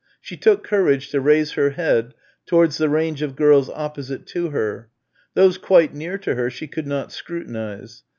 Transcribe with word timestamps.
She 0.19 0.35
took 0.35 0.63
courage 0.63 1.09
to 1.09 1.21
raise 1.21 1.51
her 1.51 1.69
head 1.69 2.15
towards 2.47 2.79
the 2.79 2.89
range 2.89 3.21
of 3.21 3.35
girls 3.35 3.69
opposite 3.69 4.25
to 4.33 4.49
her. 4.49 4.89
Those 5.35 5.59
quite 5.59 5.93
near 5.93 6.17
to 6.17 6.33
her 6.33 6.49
she 6.49 6.65
could 6.65 6.87
not 6.87 7.11
scrutinise. 7.11 8.01